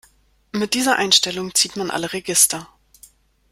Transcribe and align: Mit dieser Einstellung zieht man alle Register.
Mit 0.51 0.73
dieser 0.73 0.95
Einstellung 0.95 1.53
zieht 1.53 1.75
man 1.75 1.91
alle 1.91 2.11
Register. 2.11 2.67